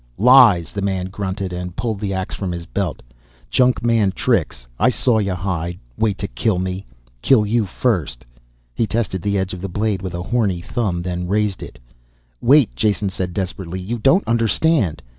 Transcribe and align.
"Lies!" 0.17 0.73
the 0.73 0.81
man 0.81 1.09
grunted, 1.11 1.53
and 1.53 1.75
pulled 1.75 1.99
the 1.99 2.11
ax 2.11 2.33
from 2.33 2.51
his 2.51 2.65
belt. 2.65 3.03
"Junkman 3.51 4.13
tricks. 4.15 4.65
I 4.79 4.89
saw 4.89 5.19
y'hide. 5.19 5.77
Wait 5.95 6.17
to 6.17 6.27
kill 6.27 6.57
me. 6.57 6.87
Kill 7.21 7.45
you 7.45 7.67
first." 7.67 8.25
He 8.73 8.87
tested 8.87 9.21
the 9.21 9.37
edge 9.37 9.53
of 9.53 9.61
the 9.61 9.69
blade 9.69 10.01
with 10.01 10.15
a 10.15 10.23
horny 10.23 10.59
thumb, 10.59 11.03
then 11.03 11.27
raised 11.27 11.61
it. 11.61 11.77
"Wait!" 12.41 12.75
Jason 12.75 13.09
said 13.11 13.31
desperately. 13.31 13.79
"You 13.79 13.99
don't 13.99 14.27
understand." 14.27 15.03